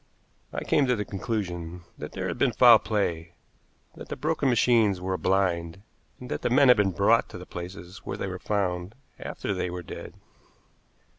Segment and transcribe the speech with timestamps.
[0.51, 3.35] I came to the conclusion that there had been foul play,
[3.93, 5.83] that the broken machines were a blind,
[6.19, 9.53] and that the men had been brought to the places where they were found after
[9.53, 10.15] they were dead.